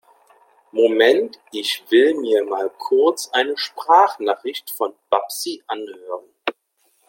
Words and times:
Moment, 0.73 1.39
ich 1.51 1.83
will 1.91 2.15
mir 2.15 2.43
mal 2.43 2.71
kurz 2.75 3.29
eine 3.33 3.55
Sprachnachricht 3.55 4.71
von 4.71 4.95
Babsi 5.11 5.61
anhören. 5.67 6.25